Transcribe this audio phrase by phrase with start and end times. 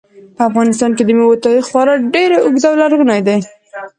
[0.35, 3.39] په افغانستان کې د مېوو تاریخ خورا ډېر اوږد او لرغونی دی.